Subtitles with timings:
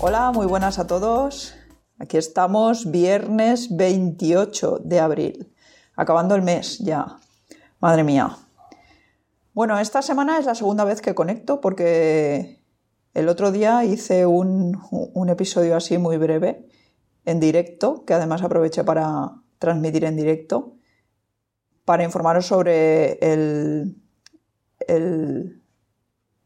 [0.00, 1.56] Hola, muy buenas a todos.
[1.98, 5.52] Aquí estamos, viernes 28 de abril,
[5.96, 7.16] acabando el mes ya.
[7.80, 8.36] Madre mía.
[9.54, 12.62] Bueno, esta semana es la segunda vez que conecto porque
[13.12, 14.78] el otro día hice un,
[15.28, 16.68] episodio así muy breve
[17.24, 20.76] en directo, que además aproveché para transmitir en directo,
[21.84, 24.00] para informaros sobre el,
[24.86, 25.60] el,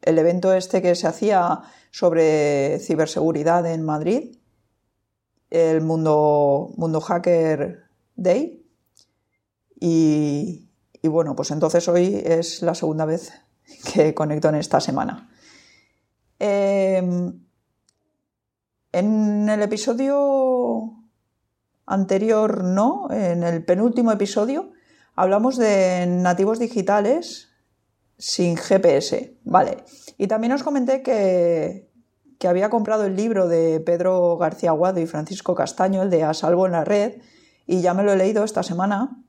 [0.01, 1.61] el evento este que se hacía
[1.93, 4.39] sobre ciberseguridad en Madrid,
[5.51, 7.85] el Mundo, Mundo Hacker
[8.17, 8.67] Day.
[9.79, 10.69] Y,
[11.03, 13.33] bueno, pues entonces hoy es la segunda vez
[13.93, 15.31] que conecto en esta semana.
[16.39, 17.45] Em,
[18.91, 20.95] en el episodio
[21.85, 24.73] anterior, no, en el penúltimo episodio,
[25.15, 27.52] hablamos de nativos digitales
[28.23, 29.79] sin GPS, ¿vale?
[30.17, 31.91] Y también os comenté que,
[32.39, 36.33] que había comprado el libro de Pedro García Aguado y Francisco Castaño, el de A
[36.33, 37.15] Salvo en la Red,
[37.67, 39.21] y ya me lo he leído esta semana.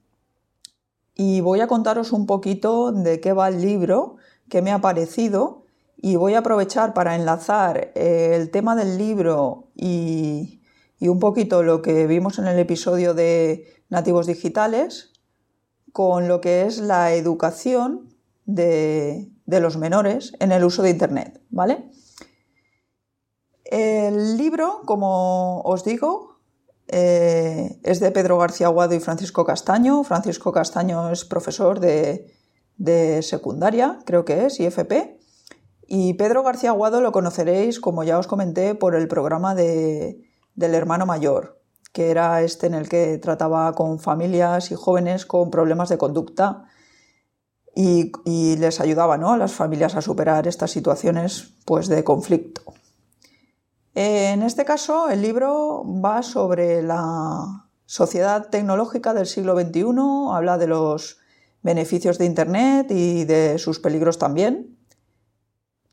[1.16, 5.66] Y voy a contaros un poquito de qué va el libro, qué me ha parecido,
[5.98, 10.62] y voy a aprovechar para enlazar eh, el tema del libro y,
[11.00, 15.14] y un poquito lo que vimos en el episodio de nativos digitales
[15.92, 18.13] con lo que es la educación
[18.46, 21.90] de, los menores en el uso de Internet, ¿vale?
[23.66, 26.40] El libro, como os digo,
[26.88, 30.04] eh, es de Pedro García Aguado y Francisco Castaño.
[30.04, 32.30] Francisco Castaño es profesor de,
[33.22, 35.20] secundaria, creo que es, IFP.
[35.88, 40.22] Y Pedro García Aguado lo conoceréis, como ya os comenté, por el programa de,
[40.56, 41.62] del hermano mayor,
[41.94, 46.66] que era este en el que trataba con familias y jóvenes con problemas de conducta
[47.76, 52.62] y, les ayudaba a las familias a superar estas situaciones pues, de conflicto.
[53.96, 59.86] En este caso, el libro va sobre la sociedad tecnológica del siglo XXI,
[60.32, 61.18] habla de los
[61.62, 64.78] beneficios de Internet y de sus peligros también,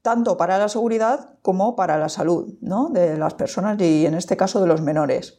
[0.03, 2.55] tanto para la seguridad como para la salud
[2.91, 5.39] de las personas y en este caso de los menores.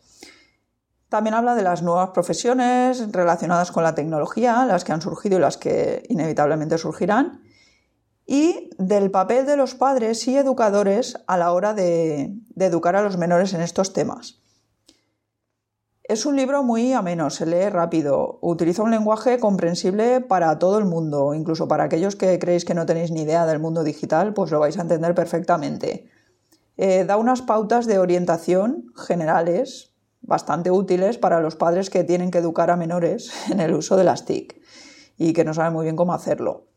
[1.12, 5.42] También habla de las nuevas profesiones relacionadas con la tecnología, las que han surgido y
[5.42, 7.42] las que inevitablemente surgirán,
[8.26, 13.18] y del papel de los padres y educadores a la hora de, educar a los
[13.18, 14.40] menores en estos temas.
[16.04, 20.86] Es un libro muy ameno, se lee rápido, utiliza un lenguaje comprensible para todo el
[20.86, 24.50] mundo, incluso para aquellos que creéis que no tenéis ni idea del mundo digital, pues
[24.50, 26.10] lo vais a entender perfectamente.
[26.78, 29.91] Eh, da unas pautas de orientación generales
[30.22, 34.04] bastante útiles para los padres que tienen que educar a menores en el uso de
[34.04, 34.62] las TIC
[35.18, 36.68] y que no saben muy bien cómo hacerlo.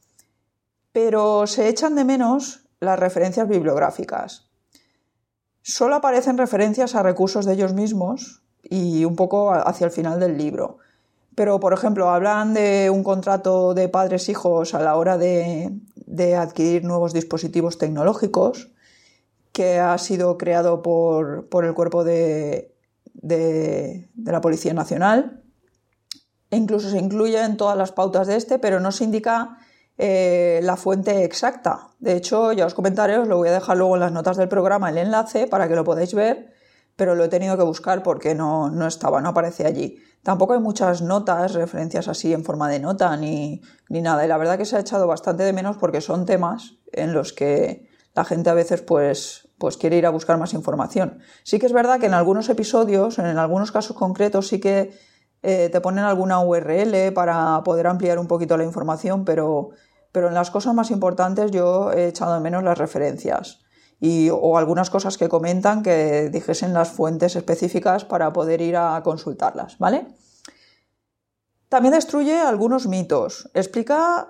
[0.92, 4.50] Pero se echan de menos las referencias bibliográficas.
[5.62, 10.36] Solo aparecen referencias a recursos de ellos mismos y un poco hacia el final del
[10.36, 10.78] libro.
[11.34, 15.72] Pero, por ejemplo, hablan de un contrato de padres-hijos a la hora de,
[16.38, 18.70] adquirir nuevos dispositivos tecnológicos
[19.52, 22.73] que ha sido creado por el cuerpo de
[23.24, 25.42] de, la Policía Nacional.
[26.50, 29.58] E incluso se incluye en todas las pautas de este, pero no se indica
[29.98, 31.88] eh, la fuente exacta.
[31.98, 34.48] De hecho, ya os comentaré, os lo voy a dejar luego en las notas del
[34.48, 36.52] programa el enlace para que lo podáis ver,
[36.96, 39.98] pero lo he tenido que buscar porque no, no estaba, no aparece allí.
[40.22, 44.24] Tampoco hay muchas notas, referencias así en forma de nota ni, ni nada.
[44.24, 47.32] Y la verdad que se ha echado bastante de menos porque son temas en los
[47.32, 51.20] que la gente a veces pues pues quiere ir a buscar más información.
[51.42, 54.92] Sí que es verdad que en algunos episodios, en algunos casos concretos, sí que
[55.42, 59.70] eh, te ponen alguna URL para poder ampliar un poquito la información, pero,
[60.12, 63.60] pero en las cosas más importantes yo he echado de menos las referencias.
[64.00, 69.00] Y, o algunas cosas que comentan que dijesen las fuentes específicas para poder ir a
[69.02, 70.08] consultarlas, ¿vale?
[71.70, 73.50] También destruye algunos mitos.
[73.54, 74.28] Explica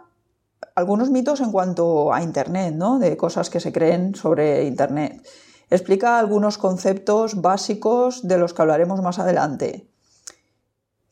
[0.74, 2.98] algunos mitos en cuanto a Internet, ¿no?
[2.98, 5.26] de cosas que se creen sobre Internet.
[5.70, 9.88] Explica algunos conceptos básicos de los que hablaremos más adelante.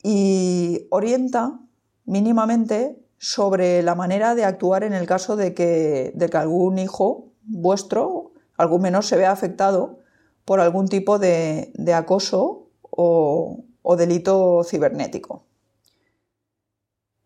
[0.03, 1.59] Y orienta
[2.05, 7.31] mínimamente sobre la manera de actuar en el caso de que, de que algún hijo
[7.43, 9.99] vuestro, algún menor, se vea afectado
[10.45, 13.63] por algún tipo de, acoso o,
[13.97, 15.45] delito cibernético.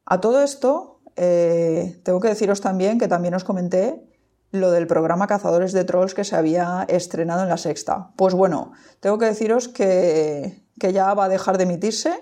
[0.05, 4.07] A todo esto, eh, tengo que deciros también que también os comenté
[4.51, 8.11] lo del programa Cazadores de Trolls que se había estrenado en la sexta.
[8.15, 12.13] Pues bueno, tengo que deciros que, que ya va a dejar de emitirse.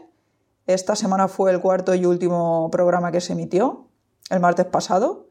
[0.65, 3.89] Esta semana fue el cuarto y último programa que se emitió,
[4.31, 5.27] el martes pasado.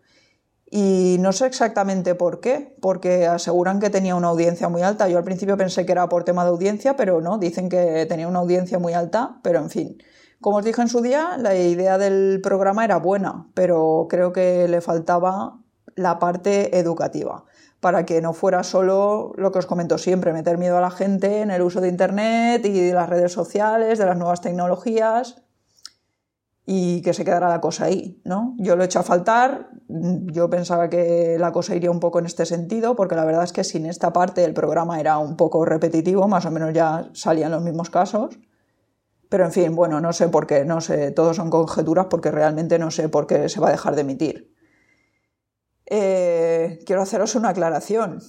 [0.70, 5.08] Y no sé exactamente por qué, porque aseguran que tenía una audiencia muy alta.
[5.08, 8.28] Yo al principio pensé que era por tema de audiencia, pero no, dicen que tenía
[8.28, 9.98] una audiencia muy alta, pero en fin.
[10.44, 14.68] Como os dije en su día, la idea del programa era buena, pero creo que
[14.68, 15.56] le faltaba
[15.94, 17.46] la parte educativa,
[17.80, 21.40] para que no fuera solo lo que os comento siempre, meter miedo a la gente
[21.40, 25.42] en el uso de Internet y de las redes sociales, de las nuevas tecnologías
[26.66, 28.54] y que se quedara la cosa ahí, ¿no?
[28.58, 32.26] Yo lo he hecho a faltar, yo pensaba que la cosa iría un poco en
[32.26, 35.64] este sentido, porque la verdad es que sin esta parte el programa era un poco
[35.64, 38.38] repetitivo, más o menos ya salían los mismos casos.
[39.34, 42.78] Pero en fin, bueno, no sé por qué, no sé, todos son conjeturas porque realmente
[42.78, 44.54] no sé por qué se va a dejar de emitir.
[45.86, 48.22] Eh, quiero haceros una aclaración.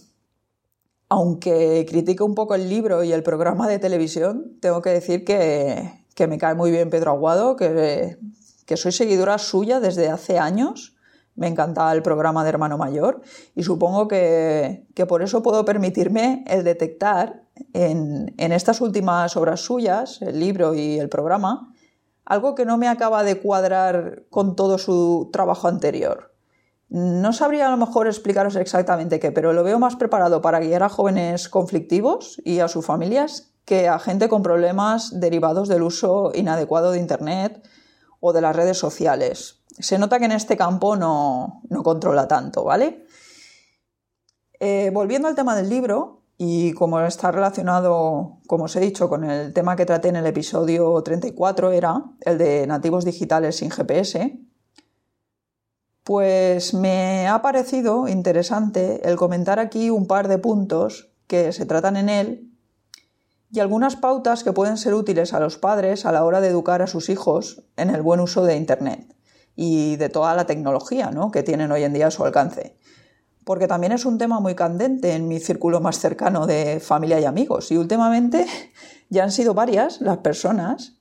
[1.07, 5.91] Aunque critico un poco el libro y el programa de televisión, tengo que decir que,
[6.27, 8.17] me cae muy bien Pedro Aguado, que,
[8.75, 10.97] soy seguidora suya desde hace años.
[11.35, 13.21] Me encanta el programa de Hermano Mayor
[13.53, 20.39] y supongo que, por eso puedo permitirme el detectar en, estas últimas obras suyas, el
[20.39, 21.73] libro y el programa,
[22.25, 26.33] algo que no me acaba de cuadrar con todo su trabajo anterior.
[26.89, 30.83] No sabría a lo mejor explicaros exactamente qué, pero lo veo más preparado para guiar
[30.83, 36.31] a jóvenes conflictivos y a sus familias que a gente con problemas derivados del uso
[36.35, 37.67] inadecuado de Internet
[38.19, 39.63] o de las redes sociales.
[39.79, 43.05] Se nota que en este campo no, controla tanto, ¿vale?
[44.59, 49.23] Eh, volviendo al tema del libro, y como está relacionado, como os he dicho, con
[49.23, 54.37] el tema que traté en el episodio 34, era el de nativos digitales sin GPS,
[56.03, 61.97] pues me ha parecido interesante el comentar aquí un par de puntos que se tratan
[61.97, 62.51] en él
[63.49, 66.81] y algunas pautas que pueden ser útiles a los padres a la hora de educar
[66.81, 69.15] a sus hijos en el buen uso de Internet
[69.55, 72.77] y de toda la tecnología que tienen hoy en día a su alcance.
[73.45, 77.25] Porque también es un tema muy candente en mi círculo más cercano de familia y
[77.25, 77.71] amigos.
[77.71, 78.45] Y últimamente
[79.09, 80.97] ya han sido varias las personas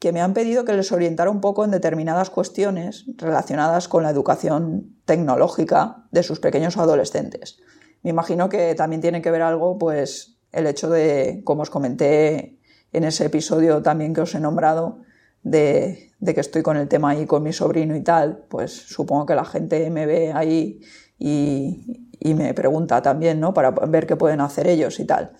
[0.00, 4.10] que me han pedido que les orientara un poco en determinadas cuestiones relacionadas con la
[4.10, 7.58] educación tecnológica de sus pequeños adolescentes.
[8.02, 12.58] Me imagino que también tiene que ver algo, pues, el hecho de, como os comenté
[12.92, 15.00] en ese episodio también que os he nombrado,
[15.42, 19.34] de, que estoy con el tema ahí con mi sobrino y tal, pues supongo que
[19.34, 20.80] la gente me ve ahí
[21.18, 23.52] y, me pregunta también, ¿no?
[23.54, 25.32] Para ver qué pueden hacer ellos y tal.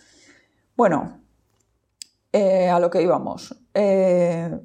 [0.77, 1.21] Bueno,
[2.33, 3.55] eh, a lo que íbamos.
[3.75, 4.59] Eh,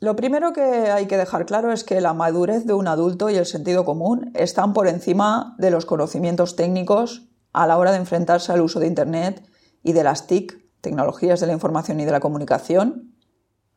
[0.00, 3.36] lo primero que hay que dejar claro es que la madurez de un adulto y
[3.36, 8.52] el sentido común están por encima de los conocimientos técnicos a la hora de enfrentarse
[8.52, 9.46] al uso de Internet
[9.82, 13.14] y de las TIC, tecnologías de la información y de la comunicación,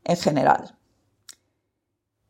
[0.03, 0.77] en general.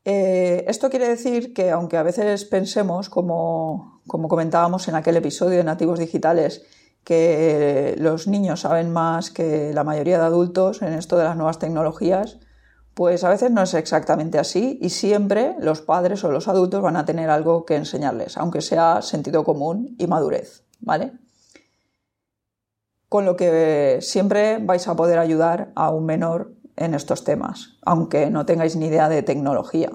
[0.04, 5.58] Eh, esto quiere decir que aunque a veces pensemos, como, como comentábamos en aquel episodio
[5.58, 6.64] de Nativos Digitales,
[7.04, 11.60] que los niños saben más que la mayoría de adultos en esto de las nuevas
[11.60, 12.40] tecnologías,
[12.94, 16.98] pues a veces no es exactamente así y siempre los padres o los adultos van
[16.98, 21.14] a tener algo que enseñarles, aunque sea sentido común y madurez, ¿vale?
[23.08, 28.30] Con lo que siempre vais a poder ayudar a un menor en estos temas, aunque
[28.30, 29.92] no tengáis ni idea de tecnología.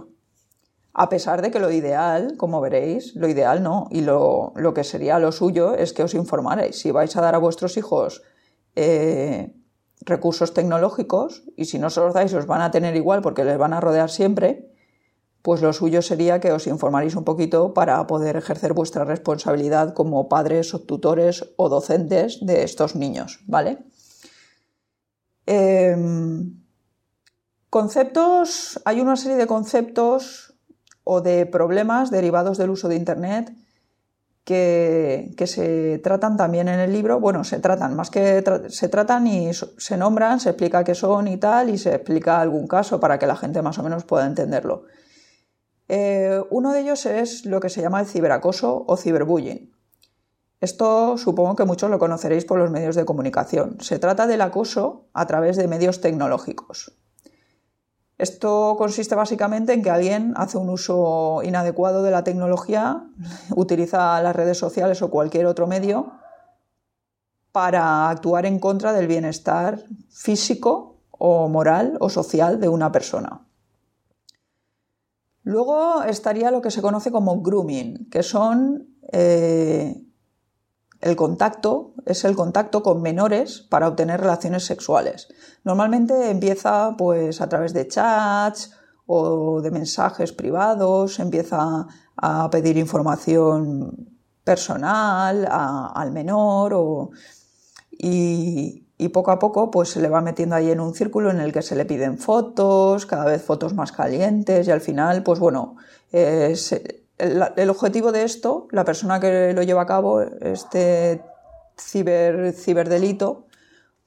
[0.95, 5.19] A pesar de que lo ideal, como veréis, lo ideal no, y lo, que sería
[5.19, 6.79] lo suyo es que os informarais.
[6.79, 8.23] Si vais a dar a vuestros hijos
[8.77, 9.55] eh,
[10.03, 13.57] recursos tecnológicos, y si no se los dais os van a tener igual porque les
[13.57, 14.71] van a rodear siempre,
[15.41, 20.29] pues lo suyo sería que os informaréis un poquito para poder ejercer vuestra responsabilidad como
[20.29, 23.79] padres o tutores o docentes de estos niños, ¿vale?
[25.47, 26.63] Em,
[27.71, 30.52] conceptos, hay una serie de conceptos
[31.05, 33.53] o de problemas derivados del uso de Internet
[34.45, 37.21] que, se tratan también en el libro.
[37.21, 41.37] Bueno, se tratan, más que se tratan y se nombran, se explica qué son y
[41.37, 44.85] tal, y se explica algún caso para que la gente más o menos pueda entenderlo.
[45.89, 49.73] Eh, uno de ellos es lo que se llama el ciberacoso o ciberbullying.
[50.61, 53.79] Esto supongo que muchos lo conoceréis por los medios de comunicación.
[53.81, 57.02] Se trata del acoso a través de medios tecnológicos.
[58.23, 63.05] Esto consiste básicamente en que alguien hace un uso inadecuado de la tecnología,
[63.57, 66.13] utiliza las redes sociales o cualquier otro medio
[67.51, 73.45] para actuar en contra del bienestar físico o moral o social de una persona.
[75.43, 80.01] Luego estaría lo que se conoce como grooming, que son eh,
[81.03, 85.29] el contacto, es el contacto con menores para obtener relaciones sexuales.
[85.65, 88.73] Normalmente empieza pues a través de chats
[89.07, 94.11] o de mensajes privados, empieza a pedir información
[94.45, 97.11] personal al menor
[97.91, 98.79] y,
[99.13, 101.63] poco a poco pues se le va metiendo ahí en un círculo en el que
[101.63, 105.77] se le piden fotos, cada vez fotos más calientes y al final pues bueno,
[107.19, 111.23] el, objetivo de esto, la persona que lo lleva a cabo, este
[111.79, 113.47] ciber, ciberdelito,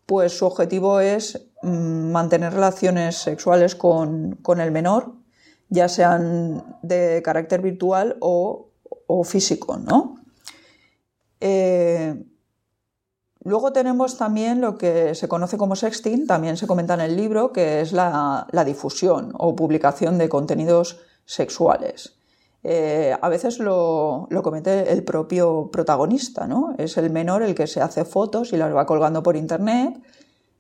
[0.06, 5.14] pues su objetivo es mm, mantener relaciones sexuales con, el menor,
[5.70, 8.72] ya sean de carácter virtual o,
[9.24, 10.16] físico, ¿no?
[11.40, 12.24] Eh,
[13.44, 17.52] luego tenemos también lo que se conoce como sexting, también se comenta en el libro,
[17.54, 22.16] que es la difusión o publicación de contenidos sexuales.
[22.68, 26.74] Eh, a veces lo, comete el propio protagonista, ¿no?
[26.80, 30.02] Es el menor el que se hace fotos y las va colgando por internet.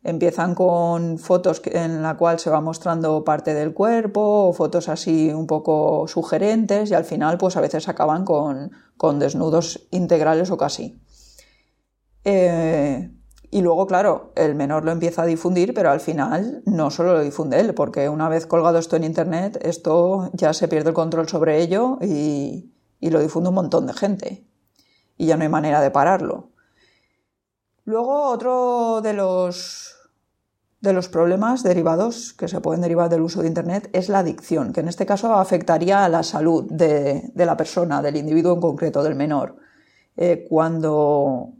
[0.03, 5.31] Empiezan con fotos en la cual se va mostrando parte del cuerpo o fotos así
[5.33, 8.69] un poco sugerentes y al final pues a veces acaban con,
[9.17, 11.01] desnudos integrales o casi.
[12.23, 13.09] Eh,
[13.55, 17.21] y luego, claro, el menor lo empieza a difundir, pero al final no solo lo
[17.21, 21.29] difunde él, porque una vez colgado esto en Internet, esto ya se pierde el control
[21.29, 22.69] sobre ello y,
[22.99, 24.45] lo difunde un montón de gente.
[25.15, 26.49] Y ya no hay manera de pararlo.
[27.85, 29.95] Luego, otro de los,
[30.81, 34.73] de los problemas derivados que se pueden derivar del uso de Internet es la adicción,
[34.73, 39.01] que en este caso afectaría a la salud de, la persona, del individuo en concreto,
[39.01, 39.55] del menor.
[40.17, 41.53] Eh, cuando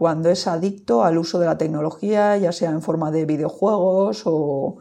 [0.00, 4.78] cuando es adicto al uso de la tecnología, ya sea en forma de videojuegos o,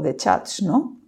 [0.00, 1.00] de chats, ¿no?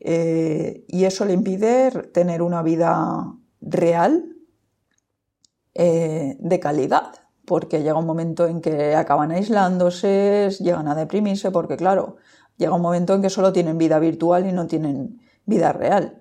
[0.00, 4.34] Eh, y eso le impide tener una vida real
[5.74, 11.76] eh, de calidad, porque llega un momento en que acaban aislándose, llegan a deprimirse, porque
[11.76, 12.16] claro,
[12.56, 16.18] llega un momento en que solo tienen vida virtual y no tienen vida real.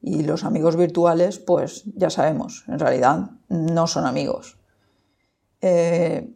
[0.00, 4.58] Y los amigos virtuales, pues ya sabemos, en realidad no son amigos.
[5.64, 6.28] Eh,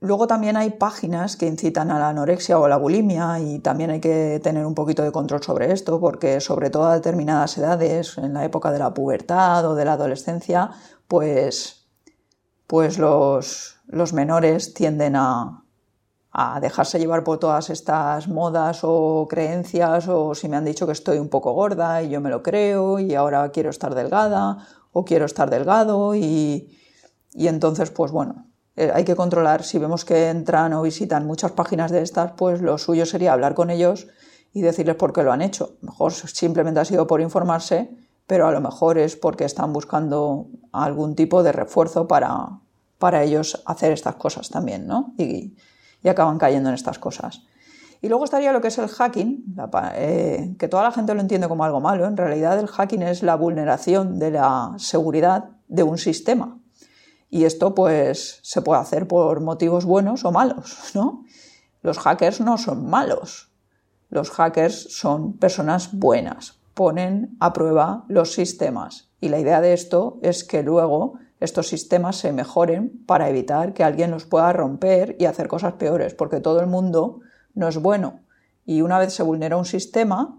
[0.00, 3.90] luego también hay páginas que incitan a la anorexia o a la bulimia y también
[3.90, 8.18] hay que tener un poquito de control sobre esto porque sobre todo a determinadas edades,
[8.18, 10.70] en la época de la pubertad o de la adolescencia,
[11.06, 11.86] pues,
[12.66, 13.76] pues los,
[14.12, 15.64] menores tienden a,
[16.32, 20.92] a dejarse llevar por todas estas modas o creencias o si me han dicho que
[20.92, 25.04] estoy un poco gorda y yo me lo creo y ahora quiero estar delgada o
[25.04, 26.76] quiero estar delgado y,
[27.32, 28.46] y entonces, pues bueno,
[28.76, 29.62] eh, hay que controlar.
[29.62, 33.54] Si vemos que entran o visitan muchas páginas de estas, pues lo suyo sería hablar
[33.54, 34.08] con ellos
[34.52, 35.76] y decirles por qué lo han hecho.
[35.80, 37.90] Mejor simplemente ha sido por informarse,
[38.26, 42.60] pero a lo mejor es porque están buscando algún tipo de refuerzo para,
[42.98, 45.14] para ellos hacer estas cosas también, ¿no?
[45.18, 45.56] Y,
[46.08, 47.42] acaban cayendo en estas cosas.
[48.00, 49.54] Y luego estaría lo que es el hacking,
[49.94, 52.06] eh, que toda la gente lo entiende como algo malo.
[52.06, 56.59] En realidad el hacking es la vulneración de la seguridad de un sistema.
[57.30, 61.24] Y esto pues se puede hacer por motivos buenos o malos, ¿no?
[61.82, 63.50] Los hackers no son malos.
[64.10, 69.08] Los hackers son personas buenas, ponen a prueba los sistemas.
[69.20, 73.84] Y la idea de esto es que luego estos sistemas se mejoren para evitar que
[73.84, 77.20] alguien los pueda romper y hacer cosas peores, porque todo el mundo
[77.54, 78.20] no es bueno.
[78.66, 80.38] Y una vez se vulnera un sistema,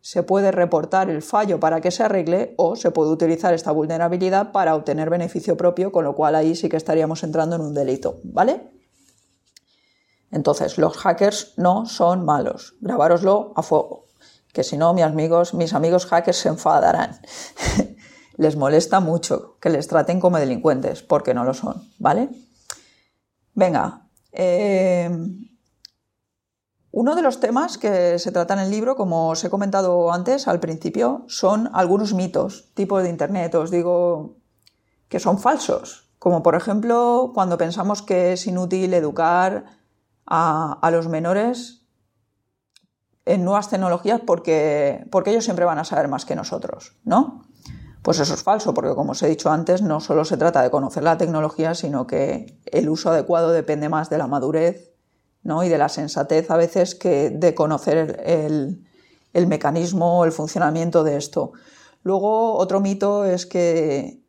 [0.00, 4.52] se puede reportar el fallo para que se arregle o se puede utilizar esta vulnerabilidad
[4.52, 8.20] para obtener beneficio propio, con lo cual ahí sí que estaríamos entrando en un delito,
[8.24, 8.70] ¿vale?
[10.30, 12.74] Entonces, los hackers no son malos.
[12.80, 14.06] Grabároslo a fuego,
[14.52, 17.18] que si no, mis amigos, mis amigos hackers se enfadarán.
[18.36, 22.28] les molesta mucho que les traten como delincuentes, porque no lo son, ¿vale?
[23.54, 25.10] Venga, eh,
[26.98, 30.48] uno de los temas que se trata en el libro, como os he comentado antes
[30.48, 34.38] al principio, son algunos mitos, tipos de Internet, os digo
[35.06, 39.66] que son falsos, como por ejemplo cuando pensamos que es inútil educar
[40.26, 41.86] a, los menores
[43.26, 47.44] en nuevas tecnologías porque, porque ellos siempre van a saber más que nosotros, ¿no?
[48.02, 50.70] Pues eso es falso, porque como os he dicho antes, no solo se trata de
[50.72, 54.97] conocer la tecnología, sino que el uso adecuado depende más de la madurez
[55.44, 58.84] y de la sensatez a veces que de conocer el,
[59.32, 61.52] el mecanismo, el funcionamiento de esto.
[62.02, 64.20] Luego, otro mito es que,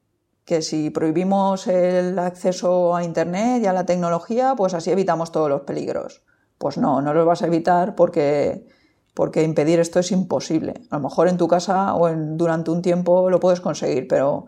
[0.46, 5.50] que si prohibimos el acceso a Internet y a la tecnología, pues así evitamos todos
[5.50, 6.24] los peligros.
[6.58, 8.66] Pues no, no los vas a evitar porque,
[9.14, 10.74] porque impedir esto es imposible.
[10.90, 14.48] A lo mejor en tu casa o durante un tiempo lo puedes conseguir, pero,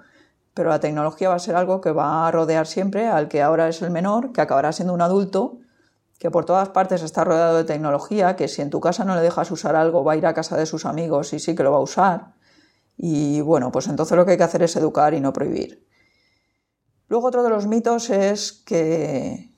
[0.54, 3.68] pero la tecnología va a ser algo que va a rodear siempre al que ahora
[3.68, 5.60] es el menor, que acabará siendo un adulto,
[6.22, 9.22] que por todas partes está rodeado de tecnología, que si en tu casa no le
[9.22, 11.72] dejas usar algo, va a ir a casa de sus amigos y sí que lo
[11.72, 12.36] va a usar.
[12.96, 15.84] Y bueno, pues entonces lo que hay que hacer es educar y no prohibir.
[17.08, 19.50] Luego otro de los mitos es que,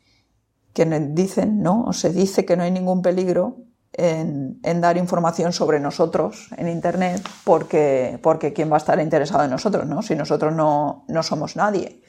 [0.72, 1.84] que dicen, ¿no?
[1.84, 3.58] O se dice que no hay ningún peligro
[3.92, 9.52] en, dar información sobre nosotros en Internet porque, porque ¿quién va a estar interesado en
[9.52, 10.02] nosotros, ¿no?
[10.02, 12.02] Si nosotros no, no somos nadie.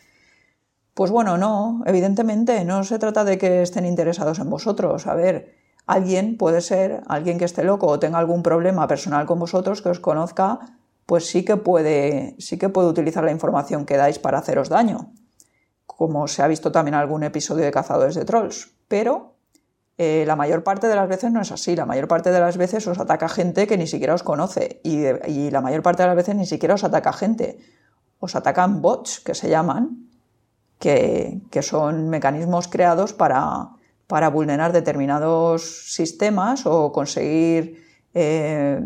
[0.95, 5.07] Pues bueno, no, evidentemente, no se trata de que estén interesados en vosotros.
[5.07, 5.55] A ver,
[5.87, 9.89] alguien puede ser, alguien que esté loco o tenga algún problema personal con vosotros, que
[9.89, 10.61] os conozca,
[11.07, 15.13] pues sí que puede, sí que puede utilizar la información que dais para haceros daño
[15.97, 18.73] como se ha visto también en algún episodio de Cazadores de Trolls.
[18.89, 19.37] Pero
[19.97, 21.77] eh, la mayor parte de las veces no es así.
[21.77, 24.81] La mayor parte de las veces os ataca gente que ni siquiera os conoce.
[24.83, 27.59] Y, la mayor parte de las veces ni siquiera os ataca gente.
[28.19, 30.11] Os atacan bots, que se llaman,
[30.85, 33.71] que, son mecanismos creados para,
[34.07, 38.81] para, vulnerar determinados sistemas o conseguir eh,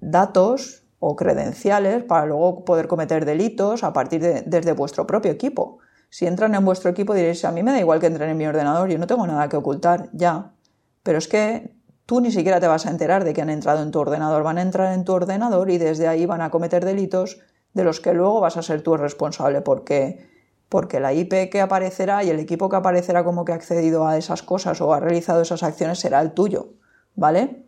[0.00, 5.78] datos o credenciales para luego poder cometer delitos a partir de desde vuestro propio equipo.
[6.08, 8.46] Si entran en vuestro equipo diréis, a mí me da igual que entren en mi
[8.46, 10.52] ordenador, yo no tengo nada que ocultar, ya.
[11.02, 11.74] Pero es que
[12.06, 14.58] tú ni siquiera te vas a enterar de que han entrado en tu ordenador, van
[14.58, 17.40] a entrar en tu ordenador y desde ahí van a cometer delitos
[17.74, 20.32] de los que luego vas a ser tú el responsable porque
[20.72, 24.16] porque la IP que aparecerá y el equipo que aparecerá como que ha accedido a
[24.16, 26.76] esas cosas o ha realizado esas acciones será el tuyo,
[27.14, 27.66] ¿vale?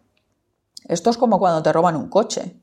[0.88, 2.62] Esto es como cuando te roban un coche.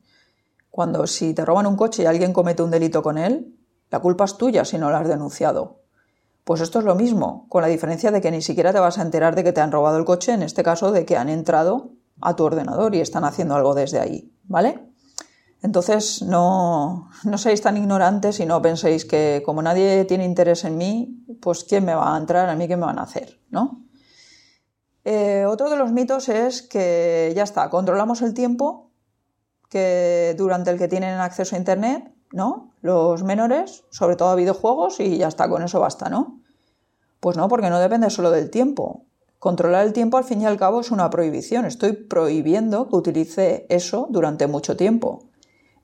[0.68, 3.56] Cuando si te roban un coche y alguien comete un delito con él,
[3.88, 5.82] la culpa es tuya si no la has denunciado.
[6.42, 9.02] Pues esto es lo mismo, con la diferencia de que ni siquiera te vas a
[9.02, 11.92] enterar de que te han robado el coche, en este caso de que han entrado
[12.20, 14.91] a tu ordenador y están haciendo algo desde ahí, ¿vale?
[15.62, 20.76] Entonces no, no seáis tan ignorantes y no penséis que como nadie tiene interés en
[20.76, 23.84] mí, pues quién me va a entrar, a mí qué me van a hacer, ¿no?
[25.04, 28.90] Eh, otro de los mitos es que ya está, controlamos el tiempo
[29.68, 32.74] que durante el que tienen acceso a Internet ¿no?
[32.80, 36.40] Los menores, sobre todo a videojuegos, y ya está, con eso basta, ¿no?
[37.20, 39.04] Pues no, porque no depende solo del tiempo.
[39.38, 41.66] Controlar el tiempo al fin y al cabo es una prohibición.
[41.66, 45.30] Estoy prohibiendo que utilice eso durante mucho tiempo.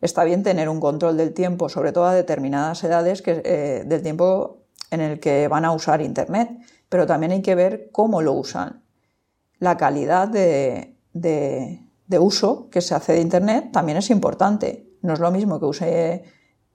[0.01, 4.03] Está bien tener un control del tiempo, sobre todo a determinadas edades que, eh, del
[4.03, 4.59] tiempo
[4.91, 6.51] en el que van a usar Internet,
[6.89, 8.83] pero también hay que ver cómo lo usan.
[9.59, 14.89] La calidad de, de uso que se hace de Internet también es importante.
[15.03, 16.25] No es lo mismo que use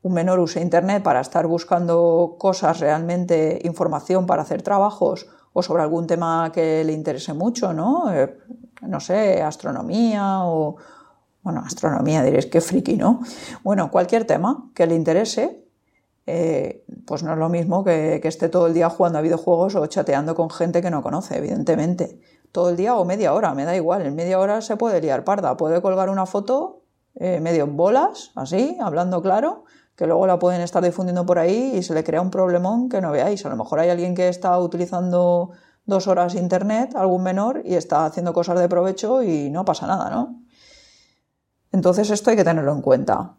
[0.03, 5.81] un menor use Internet para estar buscando cosas realmente, información para hacer trabajos o sobre
[5.81, 8.13] algún tema que le interese mucho, ¿no?
[8.13, 8.37] Eh,
[8.81, 10.75] no sé, astronomía o...
[11.43, 13.19] Bueno, astronomía diréis que friki, ¿no?
[13.63, 15.65] Bueno, cualquier tema que le interese,
[16.25, 19.75] eh, pues no es lo mismo que, que, esté todo el día jugando a videojuegos
[19.75, 22.19] o chateando con gente que no conoce, evidentemente.
[22.53, 24.05] Todo el día o media hora, me da igual.
[24.05, 25.57] En media hora se puede liar parda.
[25.57, 26.83] Puede colgar una foto
[27.15, 31.73] eh, medio en bolas, así, hablando claro, que luego la pueden estar difundiendo por ahí
[31.75, 33.45] y se le crea un problemón que no veáis.
[33.45, 35.51] A lo mejor hay alguien que está utilizando
[35.85, 40.09] dos horas internet, algún menor, y está haciendo cosas de provecho y no pasa nada,
[40.09, 40.42] ¿no?
[41.73, 43.33] Entonces esto hay que tenerlo en cuenta.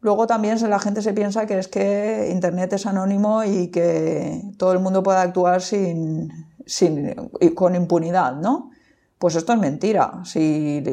[0.00, 4.72] Luego también la gente se piensa que es que Internet es anónimo y que todo
[4.72, 6.30] el mundo puede actuar sin,
[6.64, 8.70] sin, con impunidad, ¿no?
[9.18, 10.20] Pues esto es mentira.
[10.24, 10.84] Si,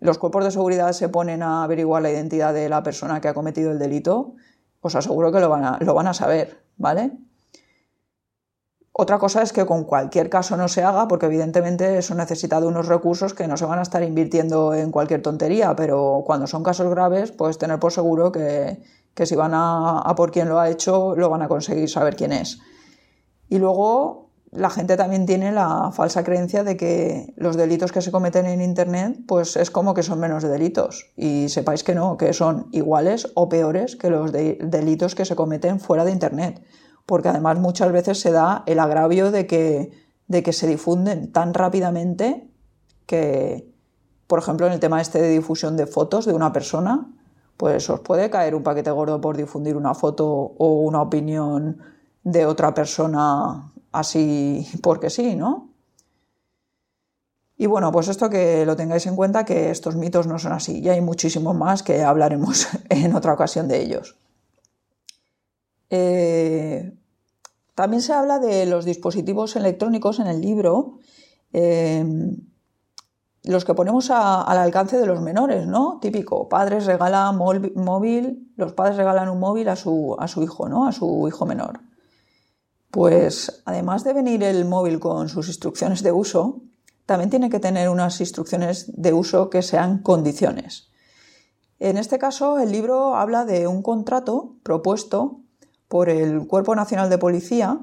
[0.00, 3.34] los cuerpos de seguridad se ponen a averiguar la identidad de la persona que ha
[3.34, 4.34] cometido el delito,
[4.82, 7.12] os aseguro que lo van a, lo van a saber, ¿vale?
[8.96, 12.68] Otra cosa es que con cualquier caso no se haga, porque evidentemente eso necesita de
[12.68, 16.62] unos recursos que no se van a estar invirtiendo en cualquier tontería, pero cuando son
[16.62, 18.78] casos graves, puedes tener por seguro que,
[19.24, 22.30] si van a, a por quien lo ha hecho, lo van a conseguir saber quién
[22.30, 22.60] es.
[23.48, 28.12] Y luego la gente también tiene la falsa creencia de que los delitos que se
[28.12, 31.10] cometen en Internet, pues es como que son menos delitos.
[31.16, 35.80] Y sepáis que no, que son iguales o peores que los delitos que se cometen
[35.80, 36.62] fuera de Internet.
[37.06, 39.92] Porque además muchas veces se da el agravio de que,
[40.26, 42.48] de que se difunden tan rápidamente
[43.06, 43.70] que,
[44.26, 47.10] por ejemplo, en el tema este de difusión de fotos de una persona,
[47.56, 51.78] pues os puede caer un paquete gordo por difundir una foto o una opinión
[52.22, 55.70] de otra persona así porque sí, ¿no?
[57.56, 60.80] Y bueno, pues esto que lo tengáis en cuenta, que estos mitos no son así,
[60.80, 64.16] y hay muchísimos más que hablaremos en otra ocasión de ellos.
[65.96, 66.92] Eh,
[67.76, 70.98] también se habla de los dispositivos electrónicos en el libro,
[71.52, 72.04] eh,
[73.44, 76.00] los que ponemos al alcance de los menores, ¿no?
[76.00, 80.88] Típico, padres regalan móvil, los padres regalan un móvil a su, a su hijo, ¿no?
[80.88, 81.78] A su hijo menor.
[82.90, 86.62] Pues además de venir el móvil con sus instrucciones de uso,
[87.06, 90.88] también tiene que tener unas instrucciones de uso que sean condiciones.
[91.78, 95.43] En este caso, el libro habla de un contrato propuesto
[95.94, 97.78] por el Cuerpo Nacional de Policía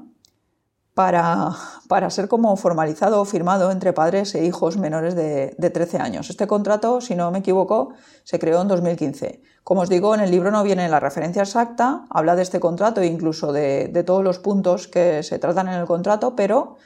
[0.92, 1.52] para,
[1.88, 6.28] para ser como formalizado o firmado entre padres e hijos menores de, 13 años.
[6.28, 7.94] Este contrato, si no me equivoco,
[8.24, 9.40] se creó en 2015.
[9.64, 13.00] Como os digo, en el libro no viene la referencia exacta, habla de este contrato
[13.00, 16.76] e incluso de, todos los puntos que se tratan en el contrato, pero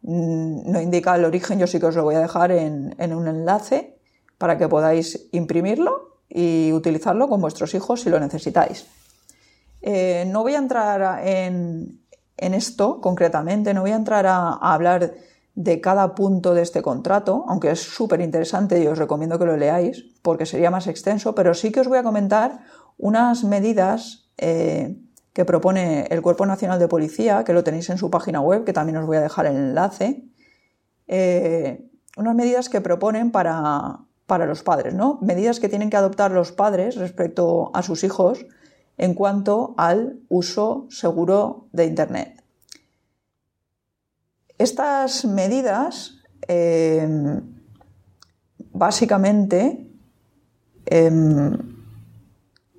[0.00, 3.28] mm, no indica el origen, yo sí que os lo voy a dejar en, un
[3.28, 3.98] enlace
[4.38, 8.86] para que podáis imprimirlo y utilizarlo con vuestros hijos si lo necesitáis.
[9.82, 12.00] Eh, no voy a entrar en,
[12.36, 15.12] esto concretamente, no voy a entrar a, hablar
[15.54, 19.56] de cada punto de este contrato, aunque es súper interesante y os recomiendo que lo
[19.56, 22.60] leáis porque sería más extenso, pero sí que os voy a comentar
[22.98, 24.96] unas medidas eh,
[25.32, 28.72] que propone el Cuerpo Nacional de Policía, que lo tenéis en su página web, que
[28.72, 30.24] también os voy a dejar el enlace,
[31.08, 35.18] eh, unas medidas que proponen para, para los padres, ¿no?
[35.22, 38.46] Medidas que tienen que adoptar los padres respecto a sus hijos
[39.00, 42.44] en cuanto al uso seguro de Internet.
[44.58, 47.40] Estas medidas em,
[48.72, 49.90] básicamente
[50.84, 51.56] em,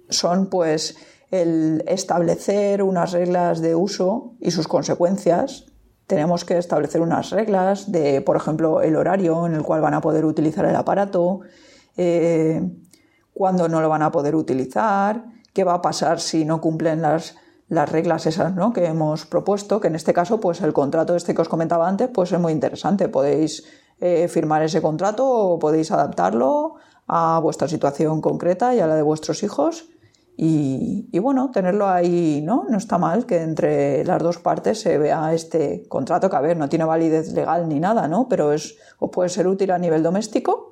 [0.09, 0.95] son pues
[1.31, 5.65] el establecer unas reglas de uso y sus consecuencias.
[6.05, 10.01] Tenemos que establecer unas reglas de, por ejemplo, el horario en el cual van a
[10.01, 11.39] poder utilizar el aparato,
[11.97, 12.61] eh,
[13.33, 17.35] cuándo no lo van a poder utilizar, qué va a pasar si no cumplen las,
[17.69, 18.73] reglas esas ¿no?
[18.73, 22.09] que hemos propuesto, que en este caso, pues el contrato este que os comentaba antes,
[22.13, 23.07] pues es muy interesante.
[23.07, 23.63] Podéis
[23.99, 26.75] eh, firmar ese contrato o podéis adaptarlo
[27.07, 29.89] a vuestra situación concreta y a la de vuestros hijos.
[30.43, 32.65] Y, bueno, tenerlo ahí, ¿no?
[32.67, 36.57] No está mal que entre las dos partes se vea este contrato, que a ver,
[36.57, 38.27] no tiene validez legal ni nada, ¿no?
[38.27, 40.70] Pero es, o puede ser útil a nivel doméstico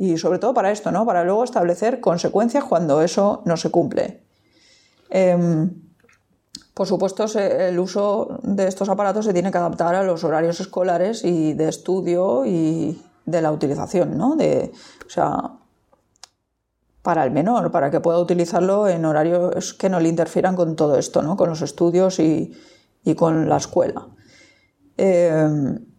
[0.00, 1.04] y sobre todo para esto, ¿no?
[1.04, 4.22] Para luego establecer consecuencias cuando eso no se cumple.
[5.10, 5.74] Em,
[6.72, 11.22] por supuesto, el uso de estos aparatos se tiene que adaptar a los horarios escolares
[11.22, 14.36] y de estudio y de la utilización, ¿no?
[14.36, 14.72] De,
[15.06, 15.58] o sea,
[17.02, 20.96] para el menor, para que pueda utilizarlo en horarios que no le interfieran con todo
[20.96, 21.36] esto, ¿no?
[21.36, 22.56] Con los estudios y,
[23.16, 24.08] con la escuela.
[24.96, 25.89] Em,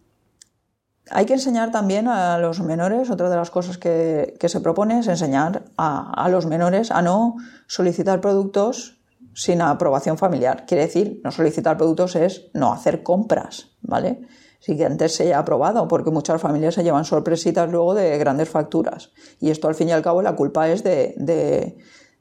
[1.13, 5.08] hay que enseñar también a los menores, otra de las cosas que, se propone es
[5.08, 7.36] enseñar a, los menores a no
[7.67, 9.02] solicitar productos
[9.34, 10.65] sin aprobación familiar.
[10.65, 14.21] Quiere decir, no solicitar productos es no hacer compras, ¿vale?
[14.60, 18.50] Sí que antes se haya aprobado, porque muchas familias se llevan sorpresitas luego de grandes
[18.50, 19.12] facturas.
[19.39, 21.78] Y esto al fin y al cabo la culpa es de,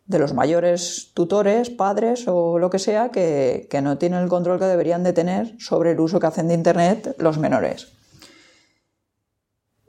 [0.07, 4.65] los mayores tutores, padres o lo que sea, que, que no tienen el control que
[4.65, 8.00] deberían de tener sobre el uso que hacen de Internet los menores.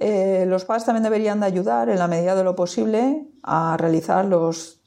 [0.04, 4.26] Eh, los padres también deberían de ayudar en la medida de lo posible a realizar
[4.26, 4.82] los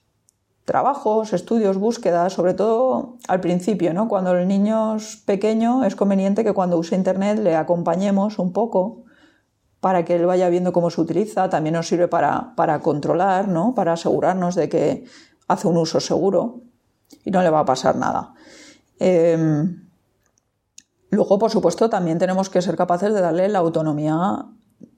[0.65, 4.09] trabajos, estudios, búsquedas, sobre todo al principio, ¿no?
[4.09, 9.05] Cuando el niño es pequeño es conveniente que cuando use internet le acompañemos un poco
[9.79, 13.73] para que él vaya viendo cómo se utiliza, también nos sirve para, controlar, ¿no?
[13.73, 15.05] Para asegurarnos de que
[15.47, 16.63] hace un uso seguro
[17.25, 18.35] y no le va a pasar nada.
[18.99, 19.89] Em,
[21.11, 24.47] luego, por supuesto, también tenemos que ser capaces de darle la autonomía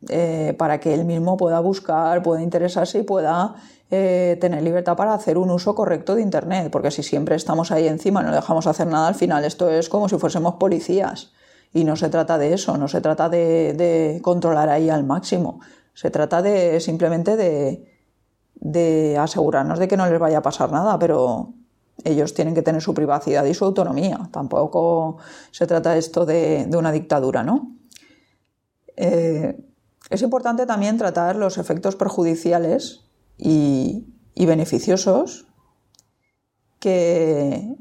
[0.09, 3.55] eh, para que él mismo pueda buscar, pueda interesarse y pueda
[3.88, 7.87] eh, tener libertad para hacer un uso correcto de Internet, porque si siempre estamos ahí
[7.87, 11.33] encima no dejamos hacer nada, al final esto es como si fuésemos policías.
[11.72, 15.61] Y no se trata de eso, no se trata de, controlar ahí al máximo,
[15.94, 21.53] se trata de simplemente de, asegurarnos de que no les vaya a pasar nada, pero
[22.03, 24.29] ellos tienen que tener su privacidad y su autonomía.
[24.33, 25.18] Tampoco
[25.51, 27.77] se trata esto de, una dictadura, ¿no?
[28.96, 29.65] Eh,
[30.11, 33.05] es importante también tratar los efectos perjudiciales
[33.37, 35.47] y, beneficiosos
[36.79, 37.75] que,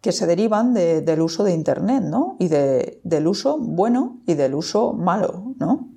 [0.00, 2.36] que se derivan del uso de Internet, ¿no?
[2.38, 5.88] Y del uso bueno y del uso malo, ¿no?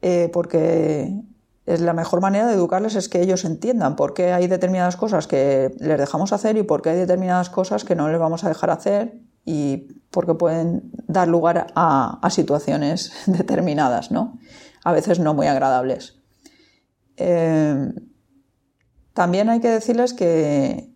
[0.00, 1.22] Eh, porque
[1.66, 5.26] es la mejor manera de educarles es que ellos entiendan por qué hay determinadas cosas
[5.26, 8.48] que les dejamos hacer y por qué hay determinadas cosas que no les vamos a
[8.48, 14.38] dejar hacer y porque pueden dar lugar a, situaciones determinadas, ¿no?
[14.84, 16.20] A veces no muy agradables.
[17.16, 17.92] Eh,
[19.12, 20.94] también hay que decirles que,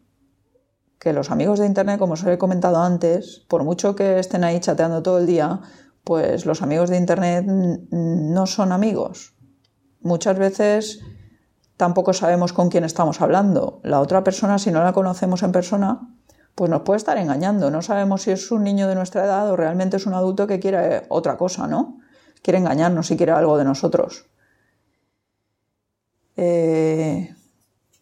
[0.99, 4.61] que los amigos de Internet, como os he comentado antes, por mucho que estén ahí
[4.61, 5.61] chateando todo el día,
[6.05, 9.35] pues los amigos de Internet no son amigos.
[10.01, 11.01] Muchas veces
[11.77, 13.81] tampoco sabemos con quién estamos hablando.
[13.83, 16.01] La otra persona, si no la conocemos en persona,
[16.55, 17.71] pues nos puede estar engañando.
[17.71, 20.61] No sabemos si es un niño de nuestra edad o realmente es un adulto que
[20.61, 21.99] quiere otra cosa, ¿no?
[22.43, 24.27] Quiere engañarnos y quiere algo de nosotros.
[26.37, 27.35] Eh,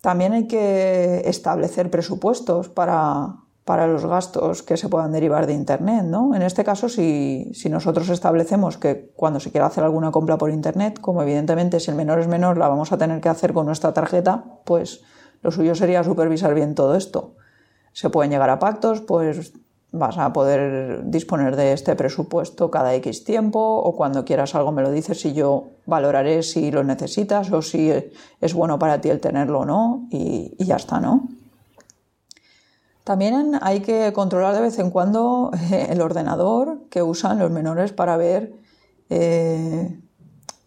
[0.01, 3.37] también hay que establecer presupuestos para,
[3.87, 6.35] los gastos que se puedan derivar de Internet, ¿no?
[6.35, 10.51] En este caso, si, si, nosotros establecemos que cuando se quiera hacer alguna compra por
[10.51, 13.67] Internet, como evidentemente si el menor es menor la vamos a tener que hacer con
[13.67, 15.03] nuestra tarjeta, pues
[15.43, 17.37] lo suyo sería supervisar bien todo esto
[17.93, 19.53] se pueden llegar a pactos, pues
[19.93, 24.83] vas a poder disponer de este presupuesto cada X tiempo o cuando quieras algo me
[24.83, 27.93] lo dices y yo valoraré si lo necesitas o si
[28.41, 31.29] es bueno para ti el tenerlo o no y, ya está, ¿no?
[33.03, 37.93] También hay que controlar de vez en cuando eh, el ordenador que usan los menores
[37.93, 38.53] para ver
[39.09, 39.99] eh,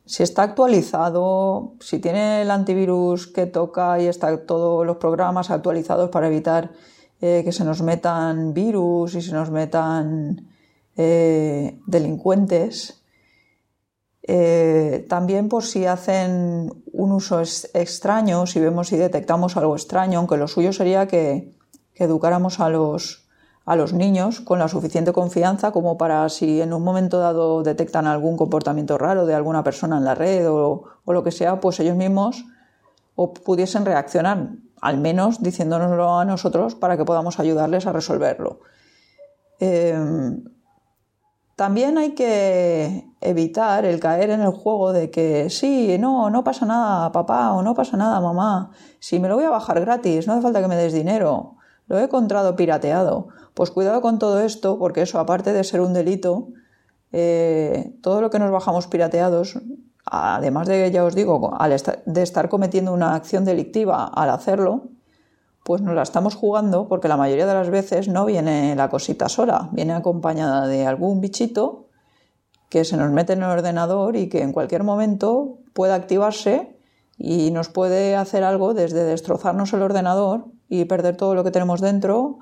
[0.06, 6.10] si está actualizado, si tiene el antivirus que toca y está todos los programas actualizados
[6.10, 6.72] para evitar
[7.26, 10.46] eh, que se nos metan virus y se nos metan
[10.98, 13.02] eh, delincuentes.
[14.24, 20.36] Eh, también por si hacen un uso extraño, si vemos y detectamos algo extraño, aunque
[20.36, 21.56] lo suyo sería que,
[21.96, 23.30] educáramos a los,
[23.64, 28.06] a los niños con la suficiente confianza como para si en un momento dado detectan
[28.06, 31.80] algún comportamiento raro de alguna persona en la red o, o lo que sea, pues
[31.80, 32.44] ellos mismos
[33.16, 34.50] o pudiesen reaccionar
[34.84, 38.60] al menos diciéndonoslo a nosotros para que podamos ayudarles a resolverlo.
[39.58, 40.44] Em,
[41.56, 46.66] también hay que evitar el caer en el juego de que sí, no, no pasa
[46.66, 50.34] nada, papá, o no pasa nada, mamá, si me lo voy a bajar gratis, no
[50.34, 51.56] hace falta que me des dinero,
[51.88, 53.30] lo he encontrado pirateado.
[53.54, 56.50] Pues cuidado con todo esto, porque eso, aparte de ser un delito,
[57.14, 59.60] eh, todo lo que nos bajamos pirateados
[60.14, 61.58] además de, ya os digo,
[62.06, 64.90] de estar cometiendo una acción delictiva al hacerlo,
[65.64, 69.28] pues nos la estamos jugando porque la mayoría de las veces no viene la cosita
[69.28, 71.88] sola, viene acompañada de algún bichito
[72.70, 76.78] que se nos mete en el ordenador y que en cualquier momento puede activarse
[77.18, 81.82] y nos puede hacer algo desde destrozarnos el ordenador y perder todo lo que tenemos
[81.82, 82.40] dentro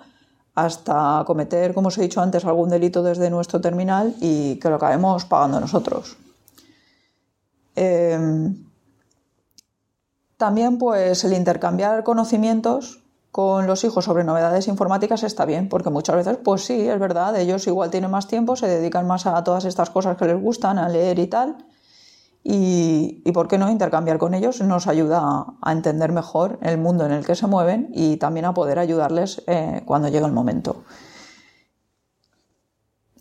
[0.56, 4.76] hasta cometer, como os he dicho antes, algún delito desde nuestro terminal y que lo
[4.76, 6.18] acabemos pagando nosotros.
[8.12, 8.66] Em,
[10.38, 16.18] también pues el intercambiar conocimientos con los hijos sobre novedades informáticas está bien, porque muchas
[16.18, 19.66] veces, pues sí, es verdad, ellos igual tienen más tiempo, se dedican más a todas
[19.66, 21.66] estas cosas que les gustan, a leer y tal,
[22.44, 27.06] y, y por qué no intercambiar con ellos nos ayuda a, entender mejor el mundo
[27.06, 30.84] en el que se mueven y también a poder ayudarles eh, cuando llegue el momento.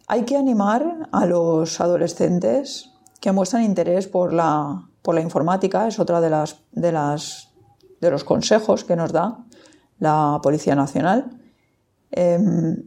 [0.08, 2.89] Hay que animar a los adolescentes
[3.20, 7.52] que muestran interés por la, por la informática, es otra de, las, de, las,
[8.00, 9.44] de los consejos que nos da
[9.98, 11.30] la Policía Nacional.
[12.10, 12.82] Em,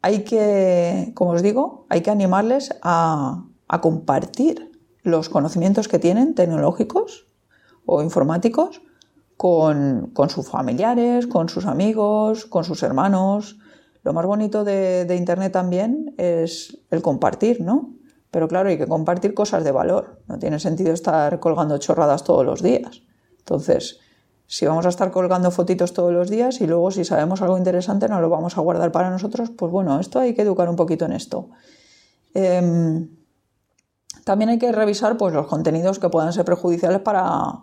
[0.00, 4.70] hay que, como os digo, hay que animarles a, a compartir
[5.02, 7.26] los conocimientos que tienen tecnológicos
[7.84, 8.82] o informáticos
[9.36, 13.58] con, con, sus familiares, con sus amigos, con sus hermanos.
[14.04, 17.97] Lo más bonito de, de Internet también es el compartir, ¿no?
[18.30, 20.20] Pero claro, hay que compartir cosas de valor.
[20.26, 23.02] No tiene sentido estar colgando chorradas todos los días.
[23.38, 24.00] Entonces,
[24.46, 28.08] si vamos a estar colgando fotitos todos los días y luego si sabemos algo interesante
[28.08, 31.04] no lo vamos a guardar para nosotros, pues bueno, esto hay que educar un poquito
[31.04, 31.50] en esto.
[32.34, 33.08] Em,
[34.24, 37.60] también hay que revisar pues, los contenidos que puedan ser perjudiciales para,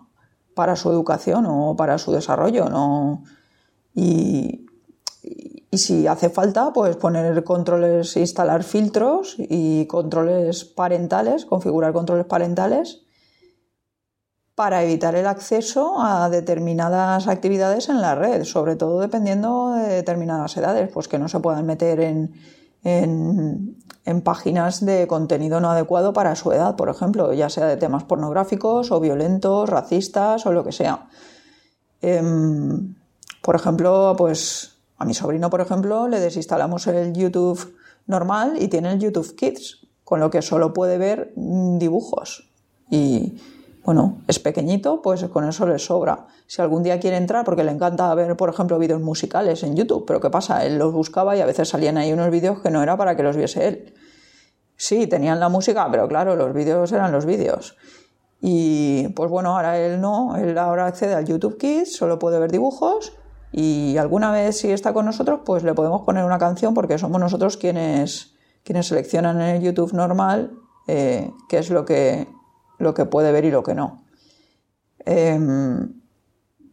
[0.54, 2.68] para su educación o para su desarrollo.
[2.68, 3.22] ¿no?
[3.94, 4.65] Y,
[5.70, 13.02] y si hace falta, pues poner controles, instalar filtros y controles parentales, configurar controles parentales
[14.54, 20.56] para evitar el acceso a determinadas actividades en la red, sobre todo dependiendo de determinadas
[20.56, 22.32] edades, pues que no se puedan meter en,
[22.82, 23.76] en,
[24.22, 28.90] páginas de contenido no adecuado para su edad, por ejemplo, ya sea de temas pornográficos
[28.92, 31.08] o violentos, racistas o lo que sea.
[32.00, 32.94] Em,
[33.42, 38.92] por ejemplo, pues a mi sobrino, por ejemplo, le desinstalamos el YouTube normal y tiene
[38.92, 42.50] el YouTube Kids, con lo que solo puede ver dibujos.
[42.90, 43.38] Y
[43.84, 46.26] bueno, es pequeñito, pues con eso le sobra.
[46.46, 50.04] Si algún día quiere entrar, porque le encanta ver, por ejemplo, vídeos musicales en YouTube,
[50.06, 50.64] pero ¿qué pasa?
[50.64, 53.22] Él los buscaba y a veces salían ahí unos vídeos que no era para que
[53.22, 53.94] los viese él.
[54.76, 57.76] Sí, tenían la música, pero claro, los vídeos eran los vídeos.
[58.40, 62.52] Y pues bueno, ahora él no, él ahora accede al YouTube Kids, solo puede ver
[62.52, 63.12] dibujos
[63.52, 67.20] Y alguna vez si está con nosotros, pues le podemos poner una canción porque somos
[67.20, 70.52] nosotros quienes, quienes seleccionan en el YouTube normal
[70.86, 72.28] eh, qué es lo que,
[72.78, 74.04] lo que puede ver y lo que no.
[75.04, 76.00] Em,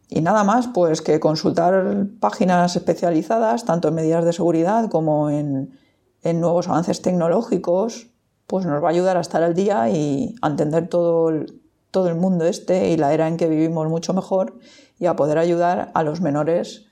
[0.08, 5.78] y nada más, pues que consultar páginas especializadas, tanto en medidas de seguridad como en,
[6.22, 8.08] nuevos avances tecnológicos,
[8.46, 11.63] pues nos va a ayudar a estar al día y a entender todo el,
[11.94, 14.58] todo el mundo este y la era en que vivimos mucho mejor
[14.98, 16.86] y a poder ayudar a los menores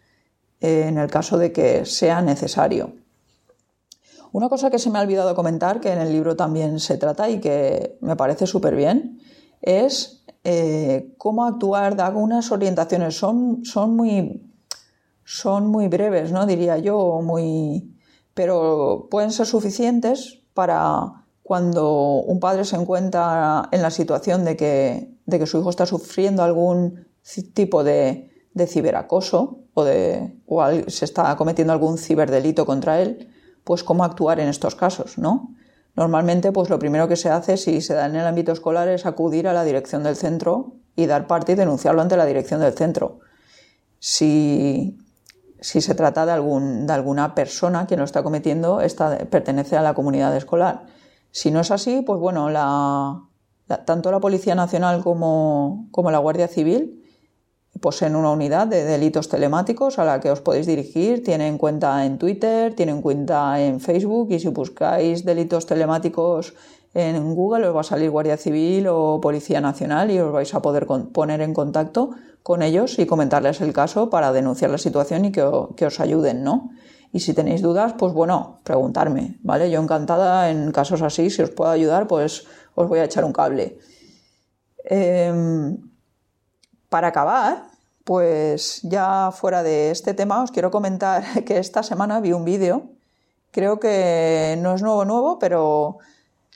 [0.60, 2.92] eh, en el caso de que sea necesario.
[4.30, 7.28] Una cosa que se me ha olvidado comentar, que en el libro también se trata
[7.28, 9.18] y que me parece súper bien,
[9.60, 13.16] es eh, cómo actuar, da algunas orientaciones.
[13.16, 14.52] Son, son, muy,
[15.24, 16.46] son muy breves, ¿no?
[16.46, 17.92] Diría yo, muy,
[18.34, 21.21] pero pueden ser suficientes para
[21.52, 25.84] cuando un padre se encuentra en la situación de que, de que su hijo está
[25.84, 27.06] sufriendo algún
[27.52, 33.28] tipo de, de ciberacoso o, de, o se está cometiendo algún ciberdelito contra él,
[33.64, 35.54] pues cómo actuar en estos casos, ¿no?
[35.94, 39.04] Normalmente, pues lo primero que se hace si se da en el ámbito escolar es
[39.04, 42.72] acudir a la dirección del centro y dar parte y denunciarlo ante la dirección del
[42.72, 43.18] centro.
[43.98, 44.96] Si,
[45.60, 48.80] se trata de, algún, de alguna persona que lo está cometiendo,
[49.28, 50.86] pertenece a la comunidad escolar.
[51.32, 52.48] Si no es así, pues bueno,
[53.84, 57.02] tanto la Policía Nacional como, como la Guardia Civil
[57.80, 61.24] poseen una unidad de delitos telemáticos a la que os podéis dirigir.
[61.24, 66.54] Tienen cuenta en Twitter, tienen cuenta en Facebook y si buscáis delitos telemáticos
[66.94, 70.60] en Google os va a salir Guardia Civil o Policía Nacional y os vais a
[70.60, 72.10] poder poner en contacto
[72.42, 76.70] con ellos y comentarles el caso para denunciar la situación y que, os ayuden, ¿no?
[77.12, 79.70] Y si tenéis dudas, pues bueno, preguntarme, ¿vale?
[79.70, 83.32] Yo encantada en casos así, si os puedo ayudar, pues os voy a echar un
[83.32, 83.78] cable.
[84.84, 85.76] Em,
[86.88, 87.64] para acabar,
[88.04, 92.90] pues ya fuera de este tema, os quiero comentar que esta semana vi un vídeo.
[93.50, 95.98] Creo que no es nuevo nuevo, pero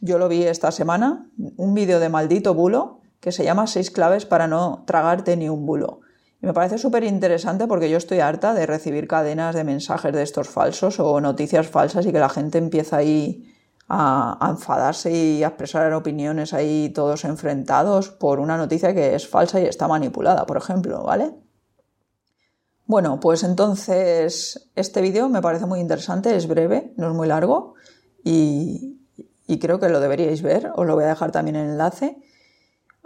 [0.01, 4.25] yo lo vi esta semana, un vídeo de maldito bulo que se llama seis claves
[4.25, 6.01] para no tragarte ni un bulo.
[6.46, 10.48] Me parece súper interesante porque yo estoy harta de recibir cadenas de mensajes de estos
[10.48, 13.52] falsos o noticias falsas y que la gente empieza ahí
[13.88, 19.61] a, enfadarse y a expresar opiniones ahí todos enfrentados por una noticia que es falsa
[19.61, 21.35] y está manipulada, por ejemplo, ¿vale?
[22.85, 27.74] Bueno, pues entonces este vídeo me parece muy interesante, es breve, no es muy largo
[28.22, 29.00] y,
[29.48, 32.18] y creo que lo deberíais ver, os lo voy a dejar también en el enlace.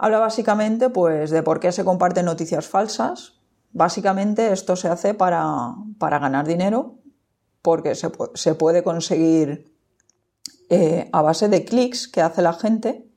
[0.03, 3.33] Habla básicamente pues de por qué se comparten noticias falsas.
[3.71, 6.95] Básicamente esto se hace para, para ganar dinero
[7.61, 9.71] porque se, puede conseguir
[10.71, 13.07] eh, a base de clics que hace la gente,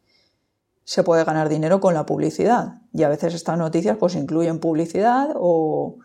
[0.84, 2.82] se puede ganar dinero con la publicidad.
[2.92, 5.96] Y a veces estas noticias pues incluyen publicidad o,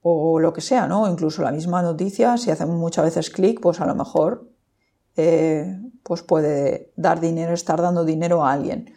[0.00, 1.08] o lo que sea, ¿no?
[1.08, 4.48] Incluso la misma noticia, si hacemos muchas veces clic, pues a lo mejor
[5.16, 8.94] eh, pues puede dar dinero, estar dando dinero a alguien.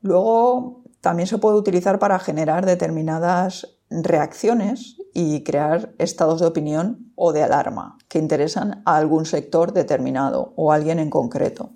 [0.00, 7.32] Luego también se puede utilizar para generar determinadas reacciones y crear estados de opinión o
[7.32, 11.72] de alarma que interesan a algún sector determinado o a alguien en concreto.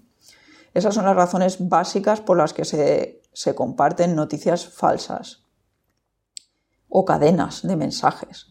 [0.74, 5.44] Esas son las razones básicas por las que se, comparten noticias falsas
[6.88, 8.46] o cadenas de mensajes.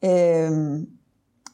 [0.00, 0.86] Em,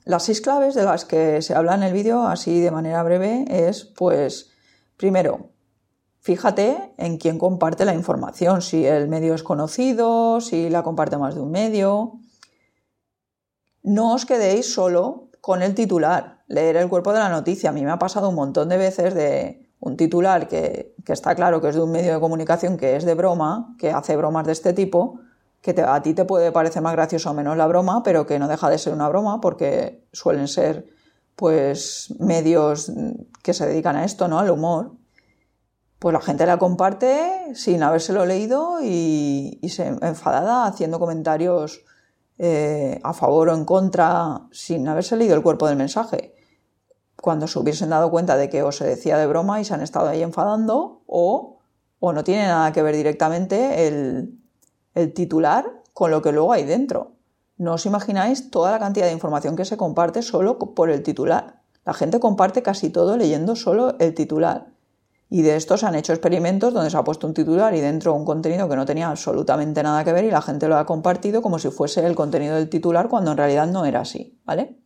[0.05, 3.45] las seis claves de las que se habla en el vídeo, así de manera breve,
[3.49, 4.51] es, pues,
[4.97, 5.54] primero,
[6.25, 11.35] Fíjate en quién comparte la información, si el medio es conocido, si la comparte más
[11.35, 12.15] de un medio.
[13.83, 17.69] No os quedéis solo con el titular, leer el cuerpo de la noticia.
[17.69, 21.61] A mí me ha pasado un montón de veces de un titular que, está claro
[21.61, 24.53] que es de un medio de comunicación que es de broma, que hace bromas de
[24.53, 25.21] este tipo,
[25.61, 28.49] que a ti te puede parecer más gracioso o menos la broma, pero que no
[28.49, 30.87] deja de ser una broma porque suelen ser
[31.37, 32.91] pues medios
[33.43, 34.39] que se dedican a esto, ¿no?
[34.39, 35.04] Al humor
[36.05, 41.83] pues la gente la comparte sin habérselo leído y, se enfadada haciendo comentarios
[42.37, 46.35] eh, a favor o en contra sin haberse leído el cuerpo del mensaje.
[47.17, 49.81] Cuando se hubiesen dado cuenta de que o se decía de broma y se han
[49.81, 51.61] estado ahí enfadando o,
[52.01, 54.39] o no tiene nada que ver directamente el,
[54.95, 55.65] el titular
[55.95, 57.13] con lo que luego hay dentro.
[57.57, 61.63] No os imagináis toda la cantidad de información que se comparte solo por el titular.
[61.87, 64.74] La gente comparte casi todo leyendo solo el titular.
[65.31, 68.15] Y de estos se han hecho experimentos donde se ha puesto un titular y dentro
[68.15, 71.43] un contenido que no tenía absolutamente nada que ver y la gente lo ha compartido
[71.43, 74.79] como si fuese el contenido del titular cuando en realidad no era así, ¿vale?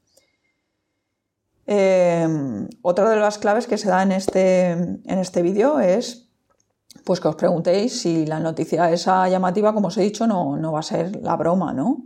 [1.66, 6.30] Em, otra de las claves que se da en este, en este vídeo es
[7.04, 10.72] pues que os preguntéis si la noticia esa llamativa, como os he dicho, no, no
[10.72, 12.04] va a ser la broma, ¿no?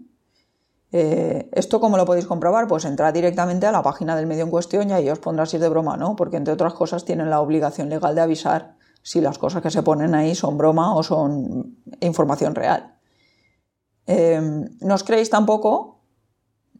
[0.92, 2.68] Eh, ¿Esto cómo lo podéis comprobar?
[2.68, 5.56] Pues entrad directamente a la página del medio en cuestión y ahí os pondrá si
[5.56, 6.14] es de broma, ¿no?
[6.16, 9.82] Porque entre otras cosas tienen la obligación legal de avisar si las cosas que se
[9.82, 12.94] ponen ahí son broma o son información real.
[14.06, 14.40] Eh,
[14.80, 16.00] no os creéis tampoco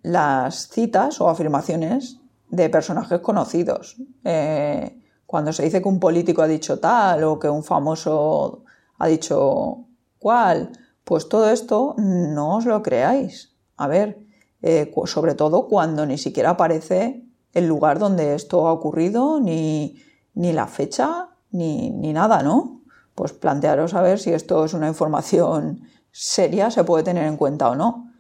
[0.03, 3.97] las citas o afirmaciones de personajes conocidos.
[4.25, 8.65] Eh, cuando se dice que un político ha dicho tal o que un famoso
[8.99, 9.87] ha dicho
[10.19, 10.71] cual,
[11.05, 13.52] pues todo esto no os lo creáis.
[13.77, 14.19] A ver,
[14.63, 20.03] eh, sobre todo cuando ni siquiera aparece el lugar donde esto ha ocurrido, ni,
[20.35, 22.83] ni la fecha, ni, ni, nada, ¿no?
[23.15, 27.69] Pues plantearos a ver si esto es una información seria, se puede tener en cuenta
[27.71, 28.13] o no.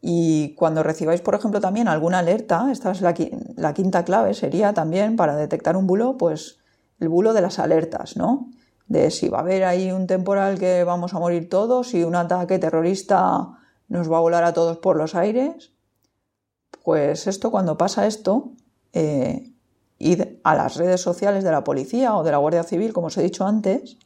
[0.00, 3.12] Y cuando recibáis, por ejemplo, también alguna alerta, esta es la,
[3.74, 6.58] quinta clave, sería también para detectar un bulo, pues
[7.00, 8.50] el bulo de las alertas, ¿no?
[8.86, 12.14] De si va a haber ahí un temporal que vamos a morir todos, si un
[12.14, 13.48] ataque terrorista
[13.88, 15.72] nos va a volar a todos por los aires.
[16.84, 18.52] Pues esto, cuando pasa esto,
[18.92, 19.52] eh,
[19.98, 23.16] id a las redes sociales de la policía o de la Guardia Civil, como os
[23.16, 23.98] he dicho antes,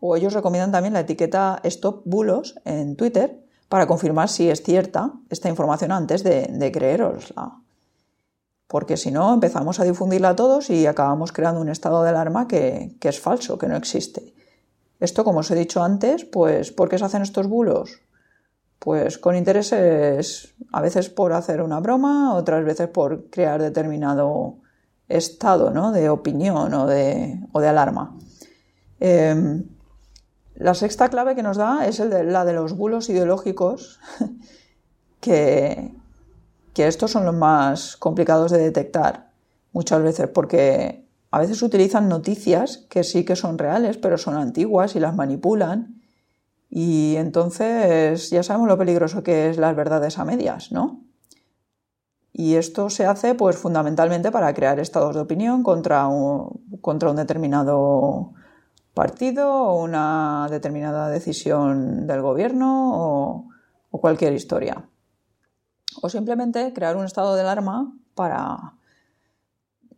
[0.00, 5.12] o ellos recomiendan también la etiqueta Stop Bulos en Twitter, para confirmar si es cierta
[5.28, 7.60] esta información antes de, de creerosla.
[8.68, 12.46] Porque si no, empezamos a difundirla a todos y acabamos creando un estado de alarma
[12.46, 14.34] que, es falso, que no existe.
[15.00, 18.00] Esto, como os he dicho antes, pues ¿por qué se hacen estos bulos?
[18.88, 24.60] Pues con intereses, a veces por hacer una broma, otras veces por crear determinado
[25.10, 25.92] estado ¿no?
[25.92, 28.16] de opinión o de, o de alarma.
[28.98, 29.66] Em,
[30.54, 34.00] la sexta clave que nos da es la de los bulos ideológicos,
[35.20, 35.94] que,
[36.72, 39.32] que estos son los más complicados de detectar
[39.74, 44.96] muchas veces, porque a veces utilizan noticias que sí que son reales, pero son antiguas
[44.96, 45.97] y las manipulan.
[46.70, 51.04] Y entonces ya sabemos lo peligroso que es las verdades a medias, ¿no?
[52.32, 56.08] Y esto se hace pues fundamentalmente para crear estados de opinión contra
[56.80, 58.32] contra un determinado
[58.98, 63.48] partido o una determinada decisión del gobierno o,
[63.90, 64.88] cualquier historia.
[66.02, 68.74] O simplemente crear un estado de alarma para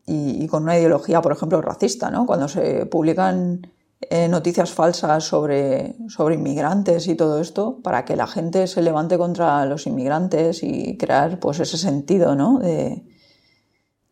[0.07, 2.27] y, con una ideología, por ejemplo, racista, ¿no?
[2.27, 8.27] Cuando se publican eh, noticias falsas sobre, sobre inmigrantes y todo esto, para que la
[8.27, 12.59] gente se levante contra los inmigrantes y crear pues ese sentido ¿no?
[12.59, 13.05] de,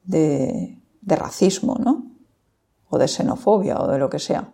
[0.04, 2.12] de, de racismo, ¿no?
[2.90, 4.52] O de xenofobia o de lo que sea.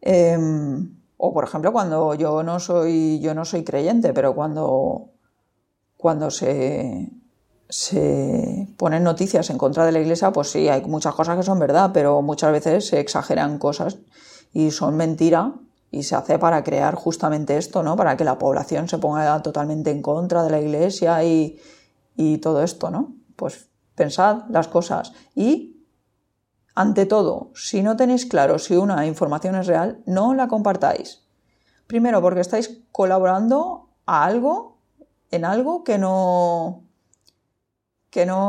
[0.00, 5.10] Em, o por ejemplo, cuando yo no soy, yo no soy creyente, pero cuando,
[5.96, 7.10] cuando se,
[7.68, 11.58] se ponen noticias en contra de la iglesia, pues sí, hay muchas cosas que son
[11.58, 13.98] verdad, pero muchas veces se exageran cosas
[14.52, 15.54] y son mentira
[15.90, 17.96] y se hace para crear justamente esto, ¿no?
[17.96, 21.60] Para que la población se ponga totalmente en contra de la iglesia y,
[22.16, 23.14] y todo esto, ¿no?
[23.36, 25.84] Pues pensad las cosas y
[26.74, 31.24] ante todo, si no tenéis claro si una información es real, no la compartáis.
[31.86, 34.78] Primero, porque estáis colaborando a algo,
[35.30, 36.87] en algo que no,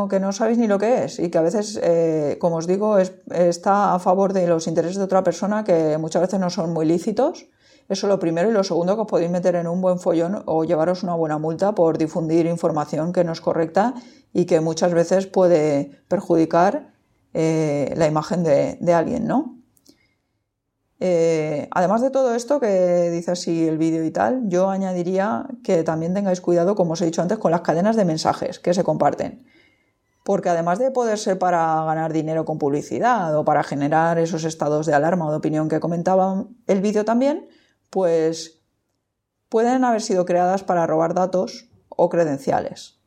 [0.09, 2.97] que no, sabéis ni lo que es y que a veces, eh, como os digo,
[2.97, 6.86] está a favor de los intereses de otra persona que muchas veces no son muy
[6.86, 7.45] lícitos.
[7.88, 8.49] Eso es lo primero.
[8.49, 11.38] Y lo segundo, que os podéis meter en un buen follón o llevaros una buena
[11.38, 13.93] multa por difundir información que no es correcta
[14.34, 16.93] y que muchas veces puede perjudicar
[17.34, 19.57] eh, la imagen de, alguien, ¿no?
[20.99, 25.84] Eh, además de todo esto que dice así el vídeo y tal, yo añadiría que
[25.84, 28.84] también tengáis cuidado, como os he dicho antes, con las cadenas de mensajes que se
[28.84, 29.45] comparten.
[30.30, 34.86] Porque además de poder ser para ganar dinero con publicidad o para generar esos estados
[34.86, 37.49] de alarma o de opinión que comentaba el vídeo también,
[37.89, 38.61] pues
[39.49, 42.99] pueden haber sido creadas para robar datos o credenciales.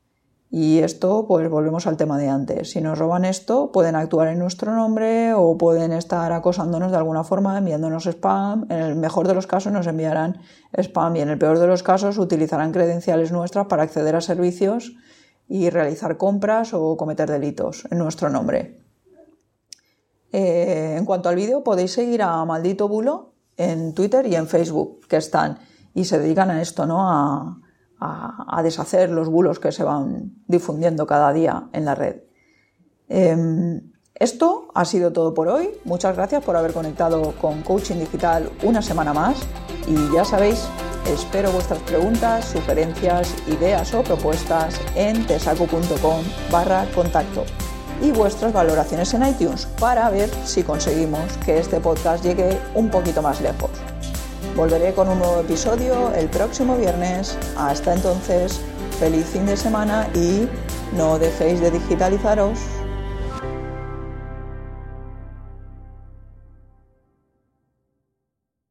[0.50, 2.72] Y esto, pues volvemos al tema de antes.
[2.72, 7.22] Si nos roban esto, pueden actuar en nuestro nombre o pueden estar acosándonos de alguna
[7.22, 8.66] forma, enviándonos spam.
[8.68, 10.40] En el mejor de los casos nos enviarán
[10.76, 14.96] spam y en el peor de los casos utilizarán credenciales nuestras para acceder a servicios
[15.52, 18.80] y realizar compras o cometer delitos en nuestro nombre.
[20.32, 25.06] Eh, en cuanto al vídeo, podéis seguir a Maldito Bulo en Twitter y en Facebook,
[25.06, 25.58] que están
[25.92, 27.06] y se dedican a esto, ¿no?
[27.06, 27.58] A,
[28.00, 32.22] a, deshacer los bulos que se van difundiendo cada día en la red.
[33.10, 35.68] Em, esto ha sido todo por hoy.
[35.84, 39.36] Muchas gracias por haber conectado con Coaching Digital una semana más
[39.86, 40.66] y ya sabéis,
[41.06, 47.44] espero vuestras preguntas, sugerencias, ideas o propuestas en tesaco.com barra contacto
[48.02, 53.22] y vuestras valoraciones en iTunes para ver si conseguimos que este podcast llegue un poquito
[53.22, 53.70] más lejos.
[54.56, 57.38] Volveré con un nuevo episodio el próximo viernes.
[57.56, 58.60] Hasta entonces,
[58.98, 60.46] feliz fin de semana y
[60.96, 62.58] no dejéis de digitalizaros.